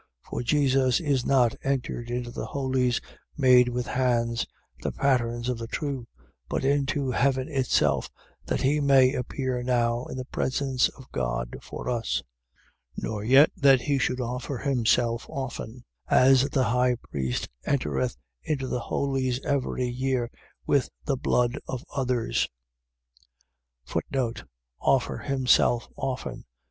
[0.23, 2.99] For Jesus is not entered into the Holies
[3.37, 4.47] made with hands,
[4.81, 6.07] the patterns of the true:
[6.49, 8.09] but into Heaven itself,
[8.47, 12.23] that he may appear now in the presence of God for us.
[12.99, 13.03] 9:25.
[13.03, 18.79] Nor yet that he should offer himself often, as the high priest entereth into the
[18.79, 20.31] Holies every year
[20.65, 22.49] with the blood of others:
[24.79, 26.45] Offer himself often.